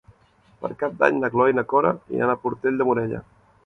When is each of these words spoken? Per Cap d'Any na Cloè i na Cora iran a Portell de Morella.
Per 0.63 0.71
Cap 0.79 0.95
d'Any 1.03 1.21
na 1.25 1.31
Cloè 1.35 1.53
i 1.53 1.59
na 1.59 1.67
Cora 1.75 1.95
iran 2.19 2.37
a 2.37 2.41
Portell 2.47 2.83
de 2.85 2.91
Morella. 2.93 3.27